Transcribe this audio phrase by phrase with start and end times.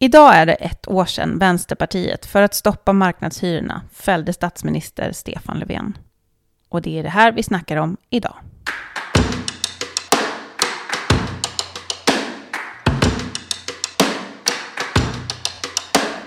[0.00, 5.98] Idag är det ett år sedan Vänsterpartiet för att stoppa marknadshyrorna fällde statsminister Stefan Löfven.
[6.68, 8.34] Och det är det här vi snackar om idag.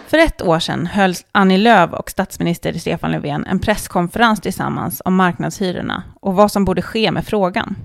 [0.07, 5.15] För ett år sedan höll Annie Lööf och statsminister Stefan Löfven en presskonferens tillsammans om
[5.15, 7.75] marknadshyrorna och vad som borde ske med frågan.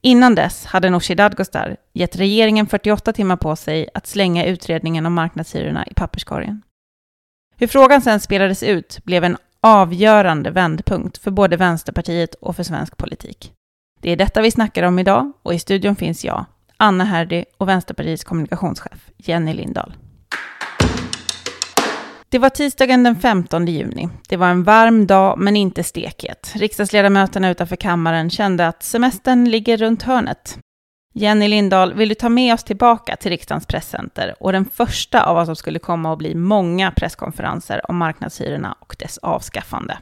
[0.00, 5.14] Innan dess hade Nooshi Dadgostar gett regeringen 48 timmar på sig att slänga utredningen om
[5.14, 6.62] marknadshyrorna i papperskorgen.
[7.56, 12.96] Hur frågan sen spelades ut blev en avgörande vändpunkt för både Vänsterpartiet och för svensk
[12.96, 13.52] politik.
[14.00, 16.44] Det är detta vi snackar om idag och i studion finns jag,
[16.76, 19.94] Anna Herdy och Vänsterpartiets kommunikationschef Jenny Lindahl.
[22.30, 24.08] Det var tisdagen den 15 juni.
[24.28, 26.52] Det var en varm dag, men inte stekhet.
[26.54, 30.58] Riksdagsledamöterna utanför kammaren kände att semestern ligger runt hörnet.
[31.14, 35.34] Jenny Lindahl, vill du ta med oss tillbaka till riksdagens presscenter och den första av
[35.34, 39.98] vad som skulle komma att bli många presskonferenser om marknadshyrorna och dess avskaffande?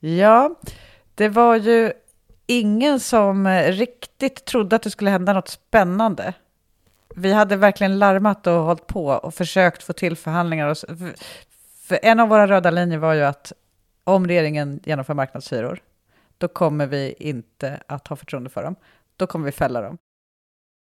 [0.00, 0.54] Ja,
[1.14, 1.92] det var ju
[2.46, 6.32] ingen som riktigt trodde att det skulle hända något spännande
[7.18, 10.68] vi hade verkligen larmat och hållit på och försökt få till förhandlingar.
[10.68, 10.76] Och,
[11.82, 13.52] för en av våra röda linjer var ju att
[14.04, 15.82] om regeringen genomför marknadshyror,
[16.38, 18.76] då kommer vi inte att ha förtroende för dem.
[19.16, 19.98] Då kommer vi fälla dem.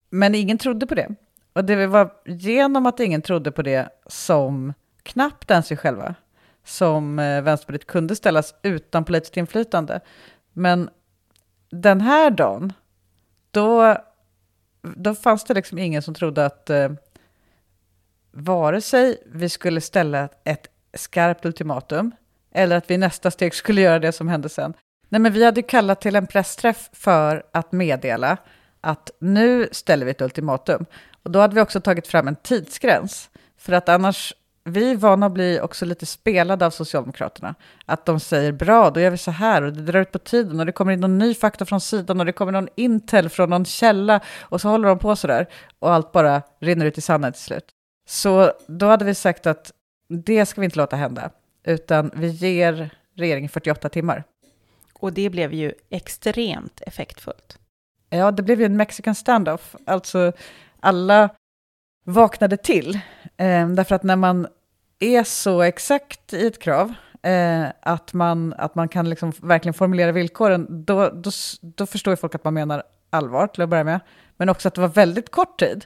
[0.09, 1.15] Men ingen trodde på det.
[1.53, 6.15] Och det var genom att ingen trodde på det som knappt ens vi själva,
[6.63, 9.99] som eh, Vänsterpartiet kunde ställas utan politiskt inflytande.
[10.53, 10.89] Men
[11.69, 12.73] den här dagen,
[13.51, 13.97] då
[14.81, 16.89] då fanns det liksom ingen som trodde att eh,
[18.31, 22.11] vare sig vi skulle ställa ett skarpt ultimatum
[22.51, 24.73] eller att vi i nästa steg skulle göra det som hände sen.
[25.09, 28.37] Nej, men vi hade kallat till en pressträff för att meddela
[28.81, 30.85] att nu ställer vi ett ultimatum.
[31.23, 33.29] Och då hade vi också tagit fram en tidsgräns.
[33.57, 34.33] För att annars
[34.69, 37.55] vi är vana att bli också lite spelade av Socialdemokraterna.
[37.85, 40.59] Att de säger bra, då gör vi så här och det drar ut på tiden
[40.59, 43.49] och det kommer in någon ny fakta från sidan och det kommer någon intel från
[43.49, 45.47] någon källa och så håller de på så där
[45.79, 47.65] och allt bara rinner ut i sanden till slut.
[48.09, 49.71] Så då hade vi sagt att
[50.09, 51.29] det ska vi inte låta hända,
[51.63, 54.23] utan vi ger regeringen 48 timmar.
[54.93, 57.59] Och det blev ju extremt effektfullt.
[58.09, 59.75] Ja, det blev ju en mexican standoff.
[59.85, 60.31] Alltså
[60.79, 61.29] alla
[62.03, 62.95] vaknade till.
[63.37, 64.47] Eh, därför att när man
[64.99, 70.11] är så exakt i ett krav, eh, att, man, att man kan liksom verkligen formulera
[70.11, 73.99] villkoren, då, då, då förstår ju folk att man menar allvar till att börja med.
[74.37, 75.85] Men också att det var väldigt kort tid.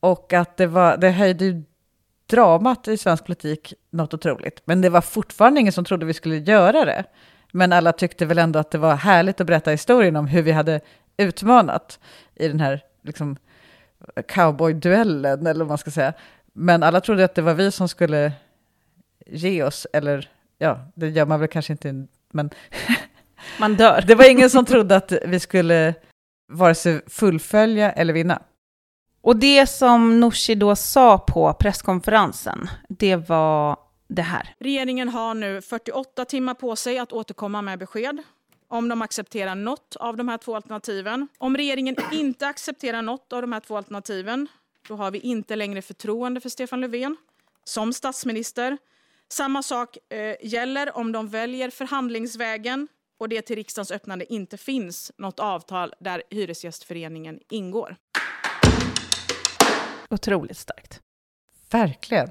[0.00, 1.62] Och att det, var, det höjde ju
[2.26, 4.62] dramat i svensk politik något otroligt.
[4.64, 7.04] Men det var fortfarande ingen som trodde vi skulle göra det.
[7.52, 10.52] Men alla tyckte väl ändå att det var härligt att berätta historien om hur vi
[10.52, 10.80] hade
[11.16, 11.98] utmanat
[12.34, 13.36] i den här liksom,
[14.28, 16.12] cowboyduellen, eller vad man ska säga.
[16.58, 18.32] Men alla trodde att det var vi som skulle
[19.26, 22.50] ge oss, eller ja, det gör man väl kanske inte, men...
[23.60, 24.04] man dör.
[24.06, 25.94] det var ingen som trodde att vi skulle
[26.52, 28.42] vare sig fullfölja eller vinna.
[29.20, 33.76] Och det som Nooshi då sa på presskonferensen, det var
[34.08, 34.54] det här.
[34.58, 38.22] Regeringen har nu 48 timmar på sig att återkomma med besked
[38.68, 41.28] om de accepterar något av de här två alternativen.
[41.38, 44.48] Om regeringen inte accepterar något av de här två alternativen,
[44.88, 47.16] då har vi inte längre förtroende för Stefan Löfven
[47.64, 48.78] som statsminister.
[49.28, 52.88] Samma sak eh, gäller om de väljer förhandlingsvägen
[53.18, 57.96] och det till riksdagens öppnande inte finns något avtal där Hyresgästföreningen ingår.
[60.10, 61.00] Otroligt starkt.
[61.70, 62.30] Verkligen.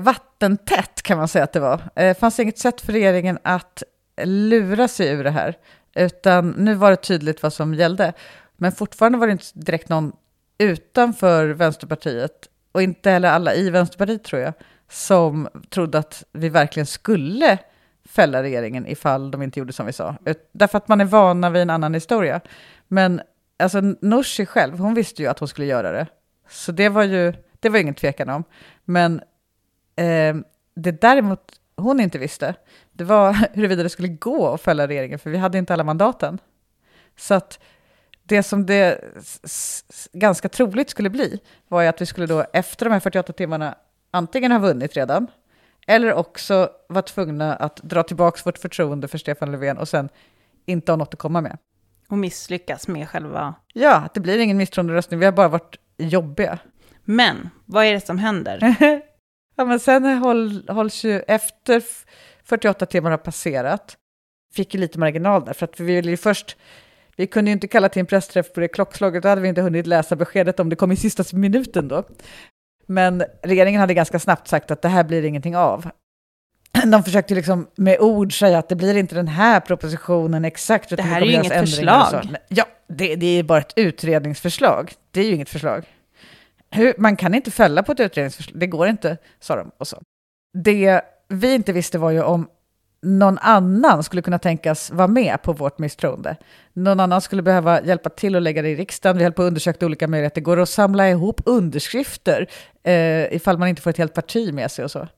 [0.00, 1.90] Vattentätt kan man säga att det var.
[1.94, 3.82] Det fanns inget sätt för regeringen att
[4.24, 5.58] lura sig ur det här,
[5.94, 8.12] utan nu var det tydligt vad som gällde.
[8.56, 10.12] Men fortfarande var det inte direkt någon
[10.58, 14.52] utanför Vänsterpartiet, och inte heller alla i Vänsterpartiet tror jag,
[14.88, 17.58] som trodde att vi verkligen skulle
[18.04, 20.16] fälla regeringen ifall de inte gjorde som vi sa.
[20.52, 22.40] Därför att man är vana vid en annan historia.
[22.88, 23.20] Men
[23.58, 26.06] alltså Nooshi själv, hon visste ju att hon skulle göra det.
[26.48, 28.44] Så det var ju, det var ingen tvekan om.
[28.84, 29.20] Men
[29.96, 30.36] eh,
[30.74, 32.54] det däremot hon inte visste,
[32.92, 36.38] det var huruvida det skulle gå att fälla regeringen, för vi hade inte alla mandaten.
[37.16, 37.58] Så att
[38.28, 39.00] det som det
[40.12, 43.74] ganska troligt skulle bli var ju att vi skulle då efter de här 48 timmarna
[44.10, 45.26] antingen ha vunnit redan,
[45.86, 50.08] eller också vara tvungna att dra tillbaka vårt förtroende för Stefan Löfven och sen
[50.66, 51.58] inte ha något att komma med.
[52.08, 53.54] Och misslyckas med själva...
[53.74, 56.58] Ja, det blir ingen misstroenderöstning, vi har bara varit jobbiga.
[57.04, 58.76] Men, vad är det som händer?
[59.56, 61.82] ja, men sen håll, hålls ju efter
[62.44, 63.96] 48 timmar har passerat,
[64.54, 66.56] fick ju lite marginal där, för att vi ville ju först
[67.18, 69.62] vi kunde ju inte kalla till en pressträff på det klockslaget, då hade vi inte
[69.62, 72.04] hunnit läsa beskedet om det kom i sista minuten då.
[72.86, 75.90] Men regeringen hade ganska snabbt sagt att det här blir ingenting av.
[76.92, 80.96] De försökte liksom med ord säga att det blir inte den här propositionen exakt.
[80.96, 82.36] Det här är ju inget förslag.
[82.48, 84.92] Ja, det, det, är bara ett utredningsförslag.
[85.10, 85.84] Det är ju inget förslag.
[86.70, 89.70] Hur, man kan inte fälla på ett utredningsförslag, det går inte, sa de.
[89.78, 90.02] Och så.
[90.58, 92.48] Det vi inte visste var ju om
[93.02, 96.36] någon annan skulle kunna tänkas vara med på vårt misstroende.
[96.72, 99.18] Någon annan skulle behöva hjälpa till att lägga det i riksdagen.
[99.18, 100.40] Vi höll på att undersöka olika möjligheter.
[100.40, 102.46] Går det att samla ihop underskrifter
[102.82, 105.08] eh, ifall man inte får ett helt parti med sig och så?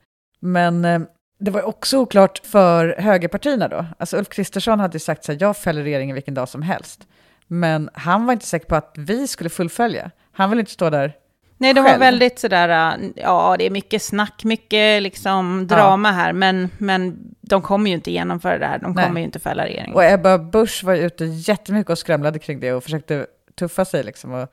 [0.41, 1.01] Men eh,
[1.41, 3.87] det var också oklart för högerpartierna då.
[3.99, 7.07] Alltså Ulf Kristersson hade sagt så här, jag fäller regeringen vilken dag som helst.
[7.47, 10.11] Men han var inte säker på att vi skulle fullfölja.
[10.33, 11.13] Han vill inte stå där
[11.61, 12.01] Nej, de själv.
[12.01, 16.13] var väldigt sådär, ja det är mycket snack, mycket liksom drama ja.
[16.13, 19.23] här, men, men de kommer ju inte genomföra det här, de kommer Nej.
[19.23, 19.95] ju inte fälla regeringen.
[19.95, 24.05] Och Ebba Busch var ju ute jättemycket och skramlade kring det och försökte tuffa sig
[24.05, 24.33] liksom.
[24.33, 24.49] Och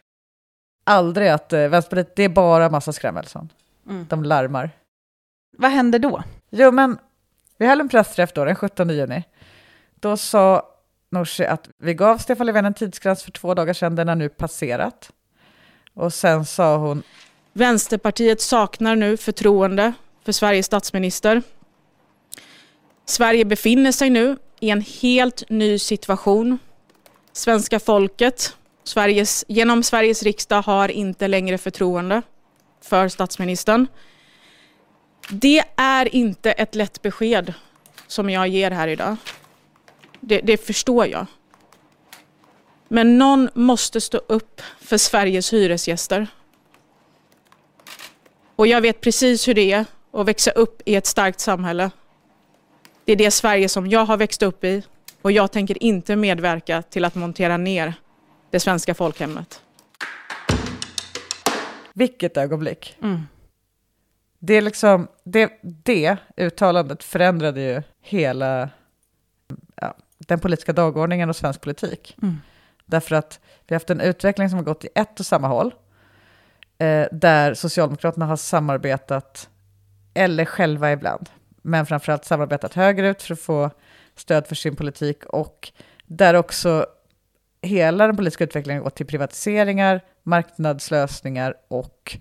[0.83, 3.25] aldrig att eh, Vänsterpartiet, det är bara massa skrämmel,
[3.89, 4.05] mm.
[4.09, 4.71] De larmar.
[5.57, 6.23] Vad hände då?
[6.49, 6.97] Jo, men
[7.57, 9.23] vi höll en pressträff då, den 17 juni.
[9.95, 10.63] Då sa
[11.09, 14.29] Nooshi att vi gav Stefan Löfven en tidsgräns för två dagar sedan, den har nu
[14.29, 15.11] passerat.
[15.97, 17.03] Och sen sa hon...
[17.53, 19.93] Vänsterpartiet saknar nu förtroende
[20.25, 21.41] för Sveriges statsminister.
[23.05, 26.59] Sverige befinner sig nu i en helt ny situation.
[27.31, 32.21] Svenska folket Sveriges, genom Sveriges riksdag har inte längre förtroende
[32.81, 33.87] för statsministern.
[35.29, 37.53] Det är inte ett lätt besked
[38.07, 39.15] som jag ger här idag.
[40.19, 41.25] Det, det förstår jag.
[42.87, 46.27] Men någon måste stå upp för Sveriges hyresgäster.
[48.55, 51.91] Och jag vet precis hur det är att växa upp i ett starkt samhälle.
[53.05, 54.83] Det är det Sverige som jag har växt upp i
[55.21, 57.93] och jag tänker inte medverka till att montera ner
[58.49, 59.61] det svenska folkhemmet.
[61.93, 62.97] Vilket ögonblick.
[63.01, 63.21] Mm.
[64.39, 68.69] Det, är liksom, det, det uttalandet förändrade ju hela
[69.75, 72.17] ja, den politiska dagordningen och svensk politik.
[72.21, 72.37] Mm.
[72.87, 75.73] Därför att vi har haft en utveckling som har gått i ett och samma håll.
[76.77, 79.49] Eh, där Socialdemokraterna har samarbetat,
[80.13, 81.29] eller själva ibland,
[81.61, 83.71] men framförallt samarbetat högerut för att få
[84.15, 85.25] stöd för sin politik.
[85.25, 85.71] Och
[86.05, 86.85] där också
[87.61, 92.17] hela den politiska utvecklingen har gått till privatiseringar, marknadslösningar och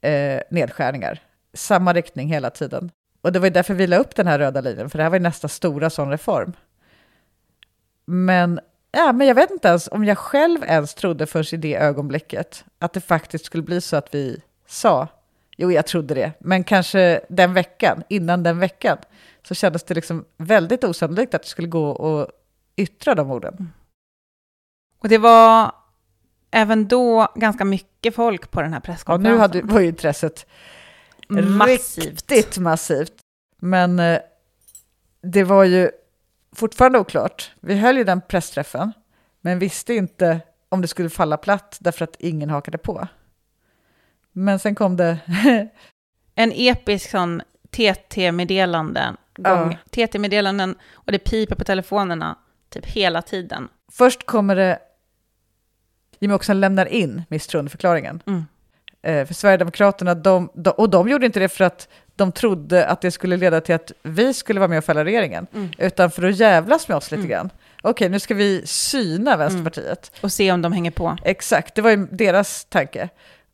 [0.00, 1.20] eh, nedskärningar.
[1.54, 2.90] Samma riktning hela tiden.
[3.20, 5.18] Och det var därför vi la upp den här röda linjen, för det här var
[5.18, 6.52] nästa stora sån reform.
[8.04, 8.60] Men
[8.92, 12.64] Ja, men jag vet inte ens om jag själv ens trodde först i det ögonblicket
[12.78, 15.08] att det faktiskt skulle bli så att vi sa,
[15.56, 18.98] jo jag trodde det, men kanske den veckan, innan den veckan,
[19.42, 22.28] så kändes det liksom väldigt osannolikt att det skulle gå och
[22.76, 23.72] yttra de orden.
[24.98, 25.72] Och det var
[26.50, 29.30] även då ganska mycket folk på den här presskonferensen.
[29.30, 30.46] Ja, nu hade, var ju intresset
[31.28, 32.06] massivt.
[32.06, 33.12] riktigt massivt.
[33.60, 34.20] Men eh,
[35.22, 35.90] det var ju
[36.56, 37.50] fortfarande oklart.
[37.60, 38.92] Vi höll ju den pressträffen,
[39.40, 43.08] men visste inte om det skulle falla platt därför att ingen hakade på.
[44.32, 45.18] Men sen kom det...
[46.34, 49.72] en episk sån TT-meddelanden, ja.
[49.90, 52.38] TT-meddelanden och det piper på telefonerna
[52.68, 53.68] typ hela tiden.
[53.92, 54.78] Först kommer det,
[56.18, 58.22] Jimmie Åkesson lämnar in misstroendeförklaringen.
[58.26, 58.44] Mm.
[59.02, 63.00] Eh, för Sverigedemokraterna, de, de, och de gjorde inte det för att de trodde att
[63.00, 65.70] det skulle leda till att vi skulle vara med och fälla regeringen, mm.
[65.78, 67.30] utan för att jävlas med oss lite mm.
[67.30, 67.50] grann.
[67.82, 70.10] Okej, nu ska vi syna Vänsterpartiet.
[70.14, 70.18] Mm.
[70.20, 71.16] Och se om de hänger på.
[71.24, 73.08] Exakt, det var ju deras tanke.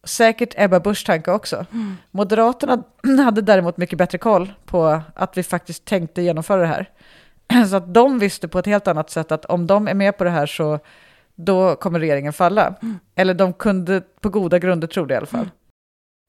[0.04, 1.66] Säkert Ebba Buschs tanke också.
[1.72, 1.96] Mm.
[2.10, 2.82] Moderaterna
[3.24, 6.90] hade däremot mycket bättre koll på att vi faktiskt tänkte genomföra det här.
[7.70, 10.24] Så att de visste på ett helt annat sätt att om de är med på
[10.24, 10.78] det här så
[11.34, 12.74] då kommer regeringen falla.
[12.82, 12.98] Mm.
[13.14, 15.40] Eller de kunde på goda grunder tro det i alla fall.
[15.40, 15.50] Mm.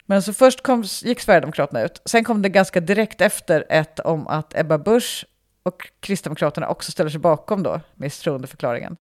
[0.09, 2.01] Men så först kom, gick Sverigedemokraterna ut.
[2.05, 5.25] Sen kom det ganska direkt efter ett om att Ebba Busch
[5.63, 8.97] och Kristdemokraterna också ställer sig bakom då misstroendeförklaringen.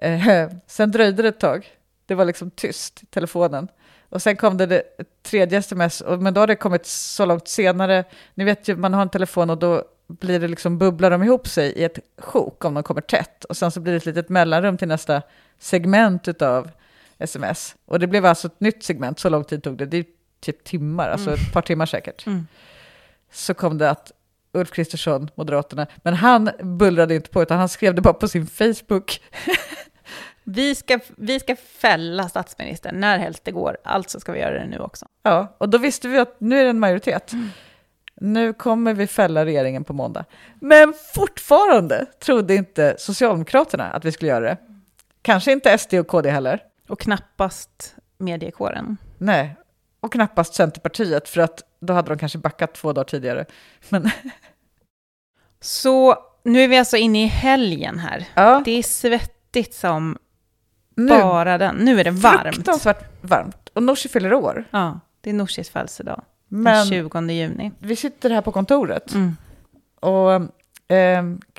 [0.00, 1.70] Eh, sen dröjde det ett tag.
[2.06, 3.68] Det var liksom tyst i telefonen.
[4.08, 4.82] Och sen kom det, det
[5.22, 8.04] tredje sms, och, men då har det kommit så långt senare.
[8.34, 11.48] Ni vet ju, man har en telefon och då blir det liksom, bubblar de ihop
[11.48, 13.44] sig i ett sjok om de kommer tätt.
[13.44, 15.22] Och sen så blir det ett litet mellanrum till nästa
[15.58, 16.70] segment av
[17.22, 17.76] sms.
[17.84, 19.86] Och det blev alltså ett nytt segment, så lång tid tog det.
[19.86, 20.04] Det är
[20.40, 21.40] typ timmar, alltså mm.
[21.40, 22.26] ett par timmar säkert.
[22.26, 22.46] Mm.
[23.32, 24.12] Så kom det att
[24.52, 28.46] Ulf Kristersson, Moderaterna, men han bullrade inte på, utan han skrev det bara på sin
[28.46, 29.20] Facebook.
[30.44, 34.66] vi, ska, vi ska fälla statsministern när helst det går, alltså ska vi göra det
[34.66, 35.06] nu också.
[35.22, 37.32] Ja, och då visste vi att nu är det en majoritet.
[37.32, 37.48] Mm.
[38.14, 40.24] Nu kommer vi fälla regeringen på måndag.
[40.60, 44.56] Men fortfarande trodde inte Socialdemokraterna att vi skulle göra det.
[45.22, 46.62] Kanske inte SD och KD heller.
[46.92, 48.96] Och knappast mediekåren.
[49.18, 49.56] Nej,
[50.00, 53.44] Och knappast Centerpartiet, för att då hade de kanske backat två dagar tidigare.
[53.88, 54.10] Men
[55.60, 58.28] Så nu är vi alltså inne i helgen här.
[58.34, 60.18] ja, Det är svettigt som
[60.96, 61.76] nu, bara den.
[61.76, 62.54] Nu är det varmt.
[62.54, 63.68] fruktansvärt varmt.
[63.74, 64.64] Och Nooshi fyller år.
[64.70, 66.22] Ja, det är Nooshis födelsedag.
[66.48, 67.72] Den Men 20 juni.
[67.78, 69.36] vi sitter här på kontoret Mm.
[70.00, 70.42] och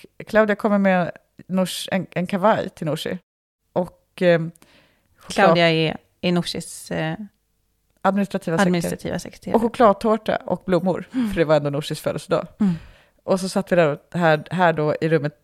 [0.02, 1.12] K- Claudia kommer med
[1.48, 3.18] Noosh, en, en kavaj till Nooshi.
[3.74, 4.52] Och choklad-
[5.28, 7.16] Claudia är, är Nooshis eh,
[8.02, 9.56] administrativa administrativa sekreterare.
[9.56, 12.48] Och chokladtårta och blommor, för det var ändå Nooshis födelsedag.
[12.60, 12.74] Mm.
[13.24, 15.36] Och så satt vi där här, här då i rummet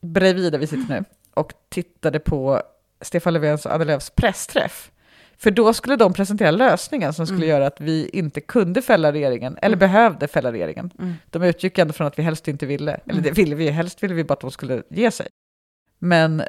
[0.00, 2.62] bredvid där vi sitter nu och tittade på
[3.00, 4.90] Stefan Löfvens och Annie Lööfs pressträff.
[5.36, 7.48] För då skulle de presentera lösningen som skulle Mm.
[7.48, 9.78] göra att vi inte kunde fälla regeringen, eller Mm.
[9.78, 10.90] behövde fälla regeringen.
[10.98, 11.14] Mm.
[11.30, 14.14] De utgick ändå från att vi helst inte ville, eller det ville vi, helst ville
[14.14, 15.26] vi bara att de skulle ge sig.
[15.98, 16.42] Men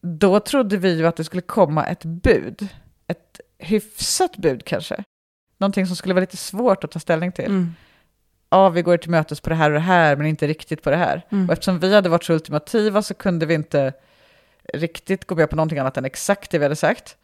[0.00, 2.68] då trodde vi ju att det skulle komma ett bud,
[3.06, 5.04] ett hyfsat bud kanske.
[5.58, 7.44] Någonting som skulle vara lite svårt att ta ställning till.
[7.44, 7.74] Mm.
[8.50, 10.90] Ja, vi går till mötes på det här och det här, men inte riktigt på
[10.90, 11.26] det här.
[11.30, 11.46] Mm.
[11.46, 13.92] Och eftersom vi hade varit så ultimativa så kunde vi inte
[14.74, 17.16] riktigt gå med på någonting annat än exakt det vi hade sagt.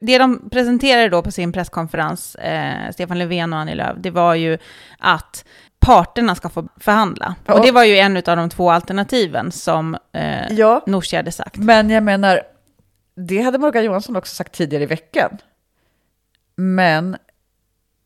[0.00, 4.34] Det de presenterade då på sin presskonferens, eh, Stefan Löfven och Annie Lööf, det var
[4.34, 4.58] ju
[4.98, 5.44] att
[5.80, 7.34] parterna ska få förhandla.
[7.46, 7.54] Ja.
[7.54, 11.56] Och det var ju en av de två alternativen som eh, Ja, Nooshi hade sagt.
[11.56, 12.40] men jag menar,
[13.16, 15.38] det hade Morgan Johansson också sagt tidigare i veckan.
[16.56, 17.16] Men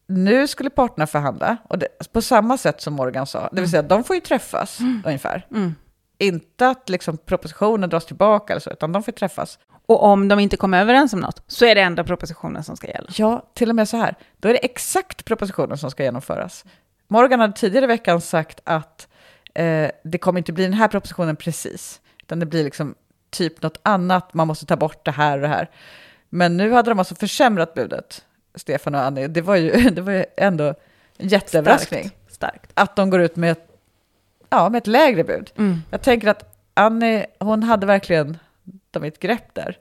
[0.08, 3.82] nu skulle parterna förhandla, och det, på samma sätt som Morgan sa, det vill säga
[3.82, 5.46] de får ju träffas ungefär.
[5.50, 5.74] Mm.
[6.22, 9.58] Inte att liksom propositionen dras tillbaka eller så, utan de får träffas.
[9.86, 12.86] Och om de inte kommer överens om något, så är det ändå propositionen som ska
[12.86, 13.08] gälla.
[13.16, 14.14] Ja, till och med så här.
[14.36, 16.64] Då är det exakt propositionen som ska genomföras.
[17.08, 19.08] Morgan hade tidigare i veckan sagt att
[19.54, 22.94] eh, det kommer inte bli den här propositionen precis, utan det blir liksom
[23.30, 25.70] typ något annat, man måste ta bort det här och det här.
[26.28, 28.24] Men nu hade de alltså försämrat budet,
[28.54, 29.28] Stefan och Annie.
[29.28, 30.74] Det var ju, det var ju ändå
[31.18, 32.34] en jätteöverraskning Starkt.
[32.34, 32.70] Starkt.
[32.74, 33.66] att de går ut med ett,
[34.52, 35.50] ja, med ett lägre bud.
[35.58, 35.82] Mm.
[35.90, 38.38] Jag tänker att Annie, hon hade verkligen
[38.90, 39.76] de ett grepp där.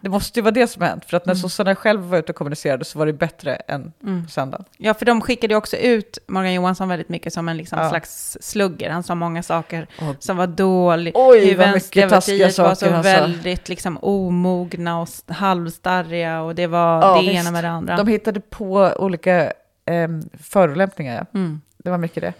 [0.00, 1.40] Det måste ju vara det som har hänt, för att när Mm.
[1.42, 4.28] sossarna själva var ute och kommunicerade så var det bättre än Mm.
[4.28, 4.64] söndagen.
[4.76, 7.88] Ja, för de skickade ju också ut Morgan Johansson väldigt mycket som en liksom Ja.
[7.90, 8.90] slags slugger.
[8.90, 11.12] Han sa många saker Åh, som var dåliga.
[11.16, 13.10] Oj, Hur vad mycket taskiga Vänsterpartiet var så saker han sa.
[13.10, 17.40] väldigt liksom omogna och st- halvstarriga och det var Ja, det visst.
[17.42, 17.96] ena med det andra.
[17.96, 19.52] De hittade på olika
[19.86, 20.08] eh,
[20.42, 21.38] förolämpningar, ja.
[21.38, 21.60] Mm.
[21.78, 22.32] Det var mycket det.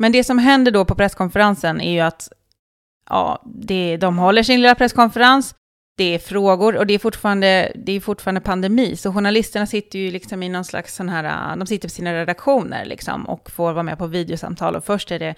[0.00, 2.32] Men det som händer då på presskonferensen är ju att
[3.08, 5.54] ja, det, de håller sin lilla presskonferens,
[5.96, 10.10] det är frågor och det är, fortfarande, det är fortfarande pandemi, så journalisterna sitter ju
[10.10, 13.82] liksom i någon slags sån här, de sitter på sina redaktioner liksom och får vara
[13.82, 15.34] med på videosamtal och först är det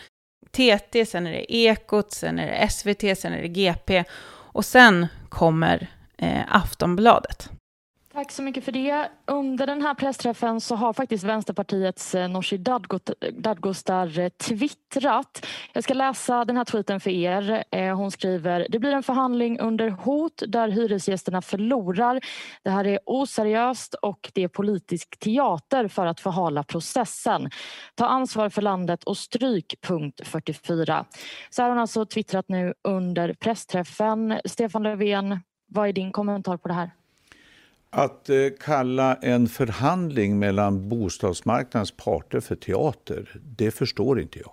[0.50, 5.07] TT, sen är det Ekot, sen är det SVT, sen är det GP och sen
[5.28, 7.50] kommer eh, Aftonbladet.
[8.14, 9.09] Tack så mycket för det.
[9.26, 12.57] Under den här pressträffen så har faktiskt Vänsterpartiets eh, Nooshi
[13.33, 15.47] Dadgostar eh, twittrat.
[15.73, 17.64] Jag ska läsa den här tweeten för er.
[17.71, 22.21] Eh, hon skriver Det blir en förhandling under hot där hyresgästerna förlorar.
[22.62, 27.50] Det här är oseriöst och det är politisk teater för att förhala processen.
[27.95, 31.04] Ta ansvar för landet och stryk punkt 44.
[31.50, 34.40] Så här har hon alltså twittrat nu under pressträffen.
[34.45, 36.90] Stefan Löfven, vad är din kommentar på det här?
[37.94, 44.52] Att eh, kalla en förhandling mellan bostadsmarknadens parter för teater, det förstår inte jag.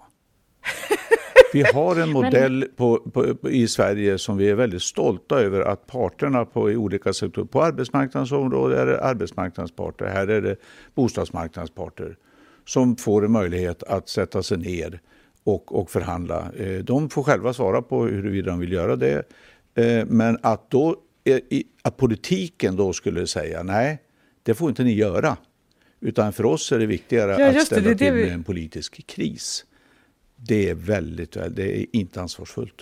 [1.53, 5.62] Vi har en modell på, på, på, i Sverige som vi är väldigt stolta över
[5.62, 10.41] att parterna på i olika sektorer, på arbetsmarknadens område är det arbetsmarknadens parter, här är
[10.41, 10.55] det
[10.96, 12.17] bostadsmarknadens parter
[12.65, 15.00] som får en möjlighet att sätta sig ner
[15.43, 16.51] och, och förhandla.
[16.58, 19.24] Eh, De får själva svara på huruvida de vill göra det.
[19.75, 20.96] Eh, Men att, då,
[21.81, 24.01] att politiken då skulle säga nej,
[24.43, 25.38] det får inte ni göra.
[26.01, 28.43] Utan för oss är det viktigare Ja, att ställa det det till vi- med en
[28.43, 29.65] politisk kris.
[30.36, 32.81] Det är väldigt, väl- det är inte ansvarsfullt.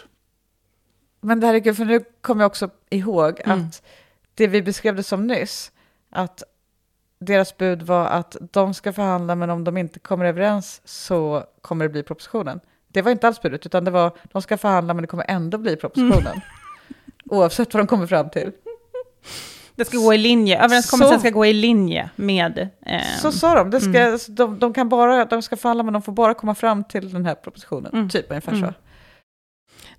[1.22, 3.60] Men det här är kul, för nu kommer jag också ihåg Mm.
[3.68, 3.84] att
[4.36, 5.72] det vi beskrev det som nyss,
[6.10, 6.44] att
[7.20, 11.86] deras bud var att de ska förhandla, men om de inte kommer överens så kommer
[11.86, 12.60] det bli propositionen.
[12.88, 15.58] Det var inte alls budet, utan det var de ska förhandla, men det kommer ändå
[15.58, 16.28] bli propositionen.
[16.28, 16.42] Mm.
[17.30, 18.52] Oavsett vad de kommer fram till.
[19.76, 22.70] Det ska gå i linje, överenskommelsen Så- ska gå i linje med...
[22.86, 24.20] Eh, Så sa de, det ska, Mm.
[24.28, 27.26] de, de, kan bara, de ska förhandla, men de får bara komma fram till den
[27.26, 27.94] här propositionen.
[27.94, 28.10] Mm.
[28.10, 28.58] Typ ungefär så.
[28.58, 28.74] Mm.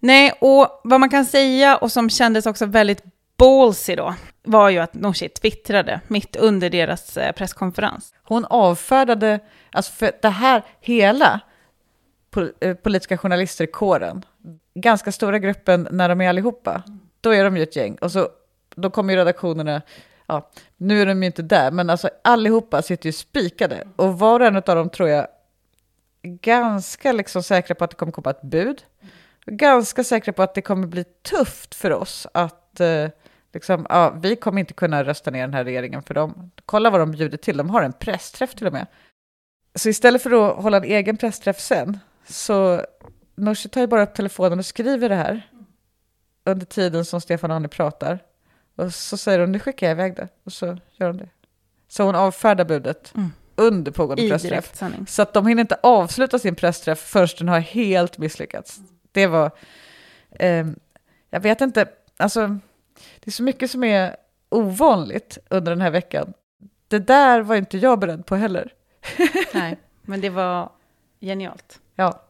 [0.01, 3.03] Nej, och vad man kan säga och som kändes också väldigt
[3.39, 8.15] ballsy då, var ju att Nooshi twittrade mitt under deras eh, presskonferens.
[8.23, 9.41] Hon avfärdade,
[9.73, 11.41] alltså för det här hela
[12.61, 14.25] eh, politiska journalister i kåren,
[14.75, 16.83] ganska stora gruppen när de är allihopa,
[17.21, 17.95] då är de ju ett gäng.
[17.95, 18.29] Och så,
[18.75, 19.83] då kommer ju redaktionerna,
[20.27, 23.89] ja, nu är de ju inte där, men alltså allihopa sitter ju spikade.
[23.97, 25.27] Och var och en av dem tror jag
[26.23, 28.83] är ganska liksom säkra på att det kommer komma ett bud.
[29.47, 33.09] Ganska säkra på att det kommer bli tufft för oss att eh,
[33.53, 36.51] liksom, ja, vi kommer inte kunna rösta ner den här regeringen för dem.
[36.67, 38.87] Kolla vad de bjuder till, de har en pressträff till och med.
[39.75, 41.99] Så istället för att hålla en egen pressträff sen,
[42.29, 42.83] så
[43.35, 45.51] Nooshi tar ju bara upp telefonen och skriver det här
[46.51, 48.19] under tiden som Stefan och Annie pratar.
[48.77, 50.29] Och så säger hon, nu skickar jag iväg det.
[50.45, 51.29] Och så gör hon det.
[51.89, 53.33] Så hon avfärdar budet Mm.
[53.57, 54.73] under pågående I pressträff.
[55.09, 58.79] Så att de hinner inte avsluta sin pressträff förrän den har helt misslyckats.
[59.13, 59.51] Det var,
[60.31, 60.77] ehm,
[61.31, 61.87] jag vet inte,
[62.17, 62.47] alltså
[63.21, 64.17] det är så mycket som är
[64.49, 66.33] ovanligt under den här veckan.
[66.89, 68.73] Det där var inte jag beredd på heller.
[69.55, 70.71] Nej, men det var
[71.21, 71.81] genialt.
[71.95, 72.23] Ja,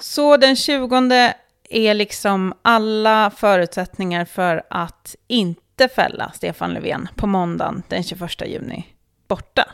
[0.00, 1.34] Så den 20
[1.70, 8.86] är liksom alla förutsättningar för att inte fälla Stefan Löfven på måndagen den 21 juni
[9.28, 9.70] borta.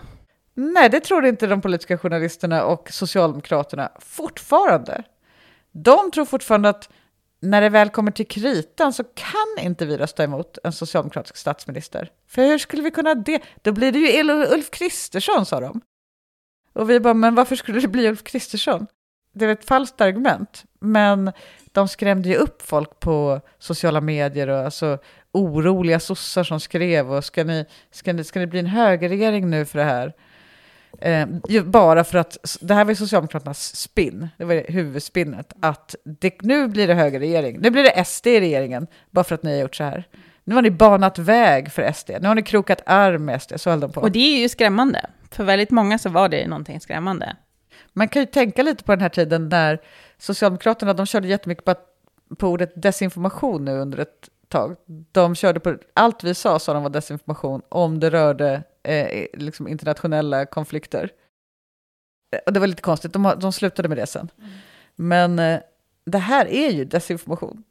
[0.54, 5.04] nej det tror inte de politiska journalisterna och Socialdemokraterna fortfarande.
[5.72, 6.88] De tror fortfarande att
[7.40, 12.10] när det väl kommer till kritan så kan inte vi rösta emot en socialdemokratisk statsminister.
[12.28, 13.42] För hur skulle vi kunna det?
[13.62, 15.80] Då blir det ju Ulf Kristersson, sa de.
[16.72, 18.86] Och vi bara, men varför skulle det bli Ulf Kristersson?
[19.32, 21.32] Det är ett falskt argument, men
[21.72, 24.98] de skrämde ju upp folk på sociala medier och alltså
[25.32, 29.64] oroliga sossar som skrev och ska ni, ska ni, ska ni bli en högerregering nu
[29.64, 30.12] för det här?
[30.98, 36.42] Eh, bara för att, det här var ju Socialdemokraternas spinn, det var huvudspinnet, att det,
[36.42, 39.60] nu blir det högerregering, nu blir det SD i regeringen, bara för att ni har
[39.60, 40.04] gjort så här.
[40.44, 43.70] Nu har ni banat väg för SD, nu har ni krokat arm med SD, så
[43.70, 44.00] höll de på.
[44.00, 45.06] Och det är ju skrämmande.
[45.30, 47.36] För väldigt många så var det någonting skrämmande.
[47.92, 49.80] Man kan ju tänka lite på den här tiden när
[50.20, 51.86] Socialdemokraterna, de körde jättemycket på, att-
[52.38, 54.76] på ordet desinformation nu under ett tag.
[55.12, 59.68] De körde på, allt vi sa sa de var desinformation om det rörde eh, liksom
[59.68, 61.10] internationella konflikter.
[62.32, 64.28] Eh, Och det var lite konstigt, de, de slutade med det sen.
[64.96, 65.60] Men eh,
[66.04, 67.64] det här är ju desinformation.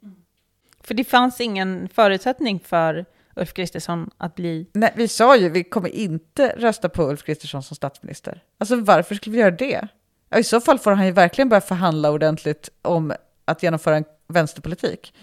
[0.80, 3.04] För det fanns ingen förutsättning för
[3.36, 4.66] Ulf Kristersson att bli...
[4.72, 8.42] Nej, vi sa ju vi kommer inte rösta på Ulf Kristersson som statsminister.
[8.58, 9.88] Alltså varför skulle vi göra det?
[10.30, 13.12] Ja, I så fall får han ju verkligen börja förhandla ordentligt om
[13.44, 15.14] att genomföra en vänsterpolitik.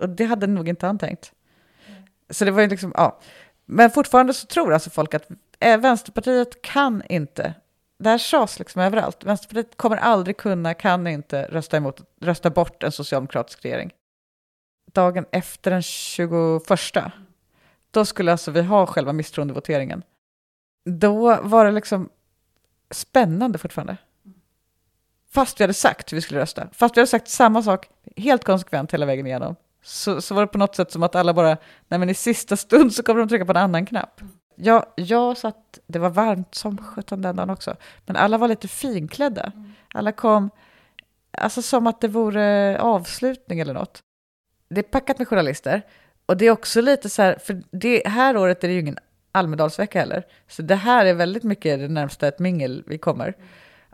[0.00, 1.32] Och det hade nog inte han tänkt.
[2.30, 3.20] Så det var ju liksom, ja.
[3.64, 5.28] Men fortfarande så tror alltså folk att
[5.60, 7.54] eh, Vänsterpartiet kan inte,
[7.98, 12.82] det här sades liksom överallt, Vänsterpartiet kommer aldrig kunna, kan inte rösta, emot, rösta bort
[12.82, 13.92] en socialdemokratisk regering.
[14.92, 16.62] Dagen efter den 21,
[17.90, 20.02] då skulle alltså vi ha själva misstroendevoteringen.
[20.84, 22.08] Då var det liksom
[22.90, 23.96] spännande fortfarande.
[25.32, 28.44] Fast vi hade sagt hur vi skulle rösta, fast vi hade sagt samma sak helt
[28.44, 31.56] konsekvent hela vägen igenom, så, så var det på något sätt som att alla bara,
[31.88, 34.20] nej men i sista stund så kommer de trycka på en annan knapp.
[34.56, 38.68] Jag, jag satt, det var varmt som sjutton den dagen också, men alla var lite
[38.68, 39.52] finklädda.
[39.94, 40.50] Alla kom,
[41.30, 44.02] alltså som att det vore avslutning eller något.
[44.68, 45.82] Det är packat med journalister,
[46.26, 48.98] och det är också lite så här, för det här året är det ju ingen
[49.32, 53.34] Almedalsvecka heller, så det här är väldigt mycket det närmsta ett mingel vi kommer.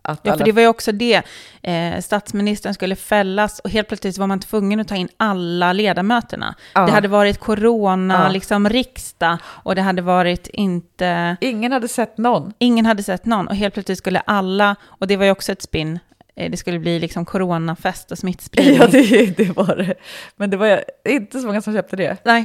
[0.05, 1.23] Att Ja, alla- för det var ju också det.
[1.63, 6.55] Eh, statsministern skulle fällas och helt plötsligt var man tvungen att ta in alla ledamöterna.
[6.75, 6.87] Ja.
[6.87, 8.29] Det hade varit corona, Ja.
[8.33, 11.37] liksom riksdag och det hade varit inte...
[11.41, 12.53] Ingen hade sett någon.
[12.59, 15.63] Ingen hade sett någon och helt plötsligt skulle alla, och det var ju också ett
[15.63, 15.99] spinn,
[16.37, 18.77] eh, det skulle bli liksom coronafest och smittspridning.
[18.81, 19.95] Ja, det, det var det.
[20.37, 22.17] Men det var inte så många som köpte det.
[22.25, 22.45] Nej,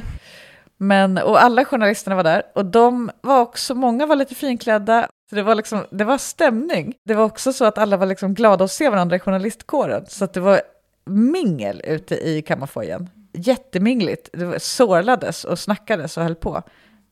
[0.80, 5.08] Men, och alla journalisterna var där och de var också, många var lite finklädda.
[5.30, 6.94] Så det var, liksom, det var stämning.
[7.04, 10.06] Det var också så att alla var liksom glada att se varandra i journalistkåren.
[10.08, 10.62] Så att det var
[11.04, 13.10] mingel ute i kammarfojen.
[13.32, 14.28] Jättemingligt.
[14.32, 16.62] Det var, sorlades och snackades och höll på.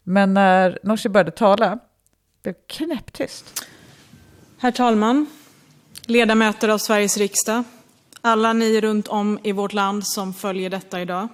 [0.05, 1.79] Men när Nooshi började tala,
[2.43, 3.67] blev det knäpptyst.
[4.59, 5.27] Herr talman,
[6.07, 7.65] ledamöter av Sveriges riksdag,
[8.21, 11.29] alla ni runt om i vårt land som följer detta idag.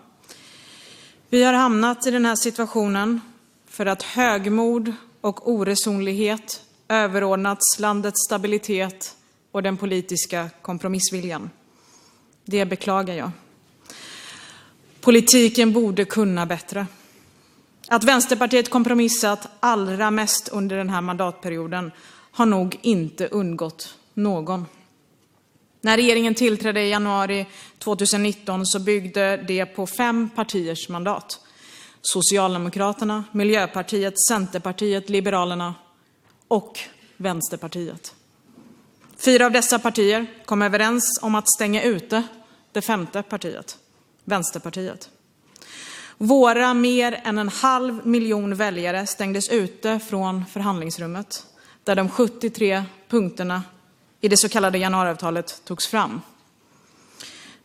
[1.28, 3.20] Vi har hamnat i den här situationen
[3.68, 6.60] för att högmod och oresonlighet
[6.92, 9.16] överordnats landets stabilitet
[9.52, 11.50] och den politiska kompromissviljan.
[12.44, 13.30] Det beklagar jag.
[15.00, 16.86] Politiken borde kunna bättre.
[17.88, 21.92] Att Vänsterpartiet kompromissat allra mest under den här mandatperioden
[22.32, 24.66] har nog inte undgått någon.
[25.80, 27.46] När regeringen tillträdde i januari
[27.78, 31.40] 2019 så byggde det på fem partiers mandat.
[32.02, 35.74] Socialdemokraterna, Miljöpartiet, Centerpartiet, Liberalerna
[36.52, 36.78] och
[37.16, 38.14] Vänsterpartiet.
[39.16, 42.22] Fyra av dessa partier kom överens om att stänga ute
[42.72, 43.78] det femte partiet,
[44.24, 45.10] Vänsterpartiet.
[46.18, 51.46] Våra mer än en halv miljon väljare stängdes ute från förhandlingsrummet
[51.84, 53.62] där de 73 punkterna
[54.20, 56.20] i det så kallade januariavtalet togs fram.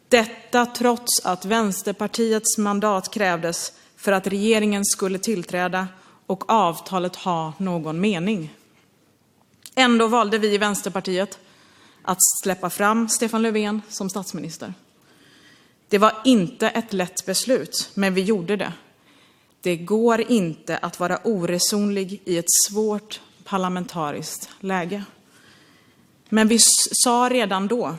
[0.09, 5.87] Detta trots att Vänsterpartiets mandat krävdes för att regeringen skulle tillträda
[6.25, 8.53] och avtalet ha någon mening.
[9.79, 11.39] Ändå valde vi i Vänsterpartiet
[12.01, 14.73] att släppa fram Stefan Löfven som statsminister.
[15.89, 18.73] Det var inte ett lätt beslut, men vi gjorde det.
[19.61, 25.03] Det går inte att vara oresonlig i ett svårt parlamentariskt läge.
[26.29, 26.57] Men vi
[27.03, 27.95] sa redan då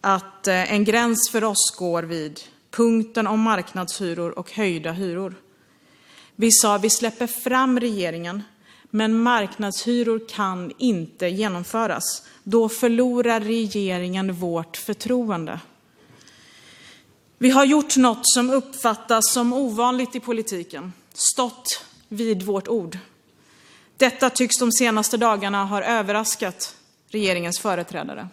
[0.00, 5.34] att eh, en gräns för oss går vid punkten om marknadshyror och höjda hyror.
[6.36, 8.42] Vi sa vi släpper fram regeringen,
[8.96, 12.22] men marknadshyror kan inte genomföras.
[12.42, 15.60] Då förlorar regeringen vårt förtroende.
[17.38, 22.98] Vi har gjort något som uppfattas som ovanligt i politiken, stått vid vårt ord.
[23.96, 26.76] Detta tycks de senaste dagarna ha överraskat
[27.08, 28.28] regeringens företrädare.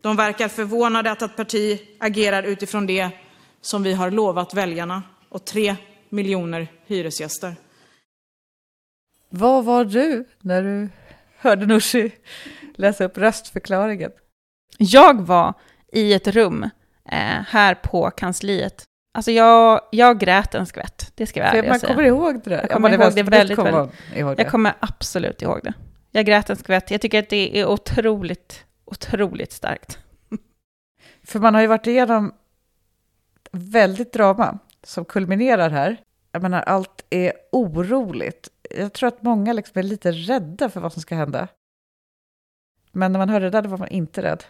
[0.00, 3.10] De verkar förvånade att ett parti agerar utifrån det
[3.60, 5.76] som vi har lovat väljarna och tre
[6.08, 7.56] miljoner hyresgäster.
[9.38, 10.88] Vad var du när du
[11.38, 12.10] hörde Nooshi
[12.74, 14.10] läsa upp röstförklaringen?
[14.78, 15.54] Jag var
[15.92, 16.62] i ett rum
[17.08, 17.18] eh,
[17.48, 18.84] här på kansliet.
[19.14, 22.50] Alltså jag, jag grät en skvätt, det ska jag För ärlig man kommer ihåg det
[22.50, 22.60] där.
[22.60, 24.16] Jag kommer Ja, ihåg det väldigt, kommer väldigt.
[24.16, 24.42] ihåg det.
[24.42, 25.72] Jag kommer absolut ihåg det.
[26.10, 26.90] Jag grät en skvätt.
[26.90, 29.98] Jag tycker att det är otroligt, otroligt starkt.
[31.24, 32.34] För man har ju varit igenom
[33.52, 35.96] väldigt drama som kulminerar här.
[36.32, 38.48] Jag menar, allt är oroligt.
[38.70, 41.48] Jag tror att många liksom är lite rädda för vad som ska hända.
[42.92, 44.44] Men när man hörde det där, då var man inte rädd.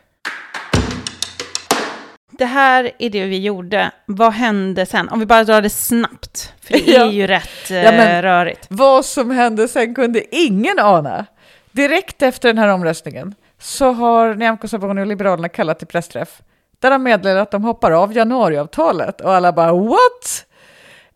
[2.31, 3.91] Det här är det vi gjorde.
[4.07, 5.09] Vad hände sen?
[5.09, 7.07] Om vi bara drar det snabbt, för det är Ja.
[7.13, 8.67] ju rätt eh, Ja, men- rörigt.
[8.71, 11.27] Vad som hände sen kunde ingen ana.
[11.73, 16.43] Direkt efter den här omröstningen så har Nyamko Sabuni och Liberalerna kallat till pressträff
[16.79, 20.47] där de meddelar att de hoppar av januariavtalet och alla bara what?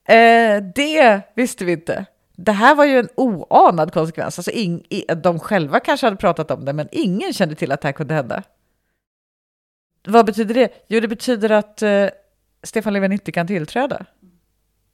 [0.08, 2.04] Eh, det visste vi inte.
[2.44, 4.38] Det här var ju en oanad konsekvens.
[4.38, 7.80] Alltså ing, i, de själva kanske hade pratat om det, men ingen kände till att
[7.80, 8.42] det här kunde hända.
[10.06, 10.68] Vad betyder det?
[10.88, 12.06] Jo, det betyder att eh,
[12.62, 14.04] Stefan Löfven inte kan tillträda.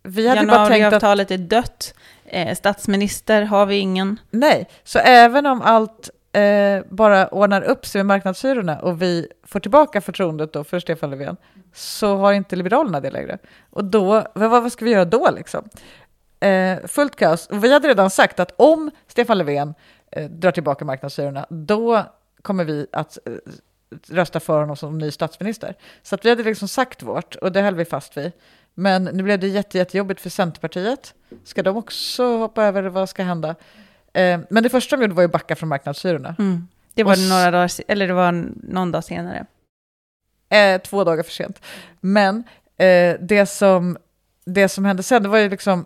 [0.02, 1.94] Vi hade bara tänkt att Januariavtalet är dött.
[2.24, 4.20] Eh, statsminister har vi ingen.
[4.30, 9.61] Nej, så även om allt eh, bara ordnar upp sig med marknadshyrorna och vi får
[9.61, 11.37] tillbaka förtroendet då för Stefan Löfven
[11.74, 13.38] så har inte Liberalerna det längre.
[13.70, 15.68] Och då, vad, vad ska vi göra då liksom?
[16.40, 17.49] Eh, fullt kaos.
[17.51, 19.75] Vi hade redan sagt att om Stefan Löfven
[20.11, 22.03] eh, drar tillbaka marknadshyrorna, då
[22.42, 23.33] kommer vi att eh,
[24.09, 25.75] rösta för honom som ny statsminister.
[26.03, 28.33] Så att vi hade liksom sagt vårt och det höll vi fast vid.
[28.75, 31.14] Men nu blev det jätte, jättejobbigt för Centerpartiet.
[31.44, 32.83] Ska de också hoppa över?
[32.83, 33.49] Vad ska hända?
[34.12, 36.37] Eh, men det första de gjorde var ju backa från marknadshyrorna.
[36.38, 36.68] Mm.
[36.94, 38.33] Det var Och några dagar, eller det var
[38.72, 39.46] någon dag senare.
[40.49, 41.62] Eh, två dagar för sent.
[42.01, 42.44] Men
[42.77, 43.96] eh, det, som,
[44.44, 45.85] det som hände sen, det var ju liksom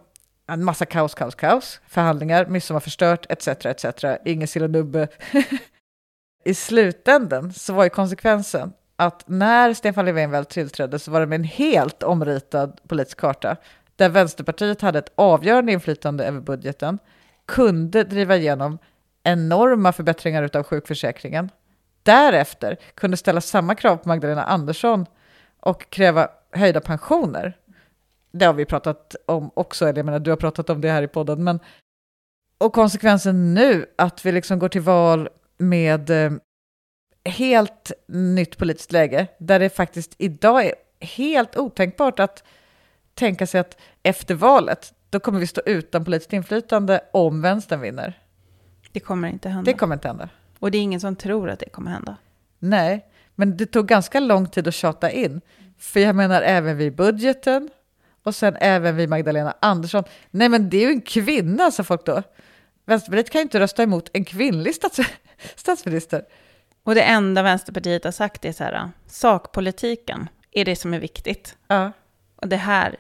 [0.53, 1.81] en massa kaos, kaos, kaos.
[1.89, 3.49] Förhandlingar, midsommar förstört, etc.
[3.49, 4.05] etc.
[4.25, 5.09] Ingen sill och nubbe.
[6.45, 11.27] I slutänden så var ju konsekvensen att när Stefan Löfven väl tillträdde så var det
[11.27, 13.57] med en helt omritad politisk karta
[13.97, 16.99] där Vänsterpartiet hade ett avgörande inflytande över budgeten,
[17.47, 18.79] kunde driva igenom
[19.23, 21.51] enorma förbättringar av sjukförsäkringen,
[22.03, 25.07] därefter kunde ställa samma krav på Magdalena Andersson
[25.61, 27.57] och kräva höjda pensioner.
[28.33, 31.03] Det har vi pratat om också, eller jag menar du har pratat om det här
[31.03, 31.61] i podden, men
[32.59, 36.33] och konsekvensen nu att vi liksom går till val med eh,
[37.25, 42.45] helt nytt politiskt läge där det faktiskt idag är helt otänkbart att
[43.15, 48.19] tänka sig att efter valet då kommer vi stå utan politiskt inflytande om vänstern vinner.
[48.93, 49.71] Det kommer inte hända.
[49.73, 50.29] Det kommer inte hända.
[50.59, 52.17] Och det är ingen som tror att det kommer hända.
[52.59, 55.41] Nej, men det tog ganska lång tid att tjata in.
[55.79, 57.71] För jag menar även vid budgeten
[58.31, 60.05] och sen även vid Magdalena Andersson.
[60.31, 62.23] Nej, men det är ju en kvinna, sa folk då.
[62.87, 65.01] Vänsterpartiet kan ju inte rösta emot en kvinnlig stats
[65.57, 66.25] statsminister.
[66.83, 71.57] Och det enda Vänsterpartiet har sagt är så här, sakpolitiken är det som är viktigt.
[71.69, 71.93] Ja,
[72.37, 72.97] Och det här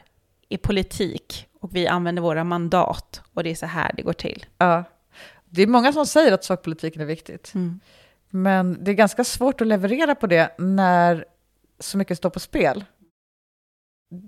[0.48, 4.46] är politik och vi använder våra mandat och det är så här det går till.
[4.58, 4.84] ja.
[5.52, 7.54] Det är många som säger att sakpolitiken är viktigt.
[7.54, 7.80] Mm.
[8.30, 11.24] Men det är ganska svårt att leverera på det när
[11.78, 12.84] så mycket står på spel.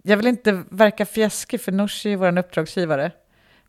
[0.02, 3.12] Jag vill inte verka fjäskig för Nooshi är vår uppdragsgivare.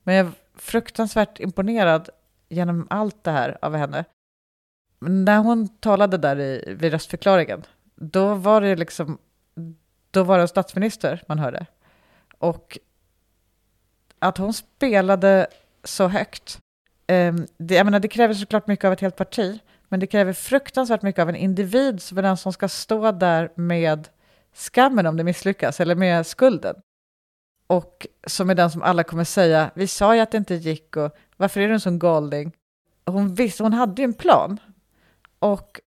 [0.04, 2.10] Men jag är fruktansvärt imponerad
[2.50, 4.06] genom allt det här av henne.
[5.00, 7.64] När hon talade där i, vid röstförklaringen,
[7.96, 9.18] då var det liksom,
[10.12, 11.66] då var det en statsminister man hörde.
[12.38, 12.78] Och
[14.20, 15.48] att hon spelade
[15.84, 16.60] så högt.
[17.08, 20.34] eh, det, jag menar, det kräver såklart mycket av ett helt parti, men det kräver
[20.34, 24.08] fruktansvärt mycket av en individ som är den som ska stå där med
[24.54, 26.76] skammen om det misslyckas, eller med skulden.
[27.68, 30.98] Och som är den som alla kommer säga, vi sa ju att det inte gick
[30.98, 32.52] och varför är du en sån galning?
[33.06, 34.60] Hon visste, hon hade ju en plan.
[35.40, 35.80] Och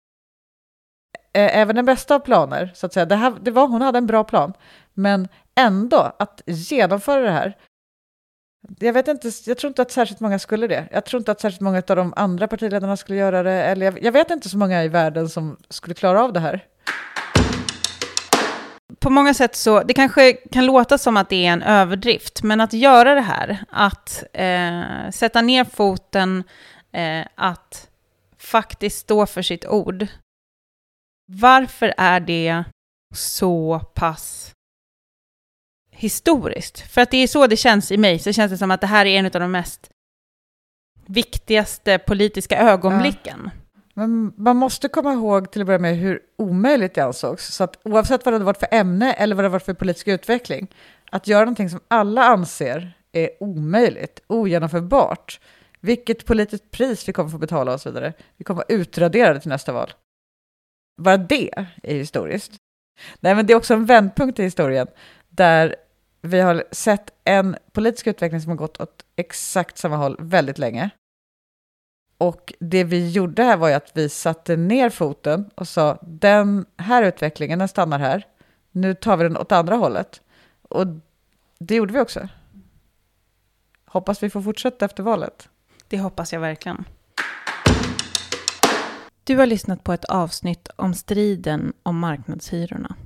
[1.33, 3.98] eh, även den bästa av planer, så att säga, det, här, det var, hon hade
[3.98, 4.53] en bra plan,
[4.94, 7.57] men ändå att genomföra det här
[8.79, 10.88] jag vet inte, jag tror inte att särskilt många skulle det.
[10.92, 13.53] Jag tror inte att särskilt många av de andra partiledarna skulle göra det.
[13.53, 16.64] Eller jag, jag vet inte så många i världen som skulle klara av det här.
[18.99, 22.61] På många sätt så, det kanske kan låta som att det är en överdrift, men
[22.61, 26.44] att göra det här, att eh, sätta ner foten,
[26.92, 27.88] eh, att
[28.38, 30.07] faktiskt stå för sitt ord.
[31.27, 32.64] Varför är det
[33.14, 34.55] så pass
[35.90, 36.81] historiskt.
[36.92, 38.87] För att det är så det känns i mig, så känns det som att det
[38.87, 39.90] här är en av de mest
[41.07, 43.51] viktigaste politiska ögonblicken.
[43.55, 43.63] Ja.
[43.94, 47.54] Men man måste komma ihåg till att börja med hur omöjligt det ansågs.
[47.54, 50.09] Så att oavsett vad det hade varit för ämne eller vad det varit för politisk
[50.09, 50.74] utveckling,
[51.11, 55.40] att göra någonting som alla anser är omöjligt, ogenomförbart,
[55.80, 58.12] vilket politiskt pris vi kommer få betala och så vidare.
[58.37, 59.92] Vi kommer vara utraderade till nästa val.
[61.02, 61.50] Bara det
[61.83, 62.52] är historiskt.
[63.20, 64.87] Nej, men det är också en vändpunkt i historien
[65.28, 65.76] där
[66.22, 70.90] vi har sett en politisk utveckling som har gått åt exakt samma håll väldigt länge.
[72.18, 76.66] Och det vi gjorde här var ju att vi satte ner foten och sa den
[76.77, 78.27] här utvecklingen, den stannar här.
[78.70, 80.20] Nu tar vi den åt andra hållet.
[80.62, 80.87] Och
[81.59, 82.29] det gjorde vi också.
[83.87, 85.48] Hoppas vi får fortsätta efter valet.
[85.88, 86.85] Det hoppas jag verkligen.
[89.24, 92.96] Du har lyssnat på ett avsnitt om striden om marknadshyrorna.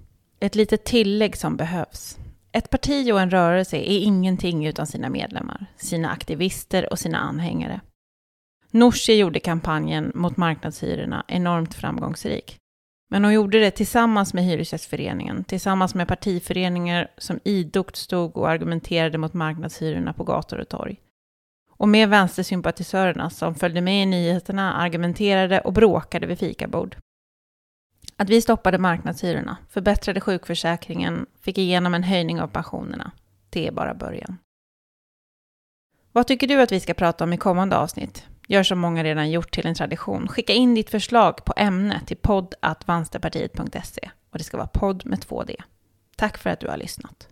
[0.40, 2.18] Ett litet tillägg som behövs.
[2.52, 7.80] Ett parti och en rörelse är ingenting utan sina medlemmar, sina aktivister och sina anhängare.
[8.70, 12.56] Nooshi gjorde kampanjen mot marknadshyrorna enormt framgångsrik.
[13.10, 19.18] Men hon gjorde det tillsammans med Hyresgästföreningen, tillsammans med partiföreningar som idogt stod och argumenterade
[19.18, 21.00] mot marknadshyrorna på gator och torg.
[21.70, 26.96] Och med vänstersympatisörerna som följde med i nyheterna, argumenterade och bråkade vid fikabord.
[28.16, 33.10] Att vi stoppade marknadshyrorna, förbättrade sjukförsäkringen, fick igenom en höjning av pensionerna.
[33.50, 34.38] Det är bara början.
[36.12, 38.26] Vad tycker du att vi ska prata om i kommande avsnitt?
[38.50, 40.28] Gör som många redan gjort till en tradition.
[40.28, 45.42] Skicka in ditt förslag på ämne till podd.vansterpartiet.se och det ska vara podd med två
[45.42, 45.56] D.
[46.16, 47.28] Tack för att du har lyssnat.